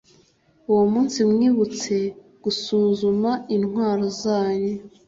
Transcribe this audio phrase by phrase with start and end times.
[0.71, 1.95] Uwo munsi mwibutse
[2.43, 4.75] gusuzuma intwaro zanyu,